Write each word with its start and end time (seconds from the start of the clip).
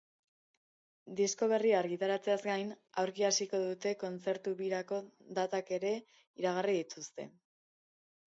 Disko 1.17 1.49
berria 1.51 1.75
argitaratzeaz 1.81 2.37
gain, 2.45 2.71
aurki 3.03 3.27
hasiko 3.29 3.59
duten 3.65 3.99
kontzertu-birako 4.03 5.01
datak 5.41 5.69
ere 5.79 5.91
iragarri 6.45 6.77
dituzte. 6.79 7.27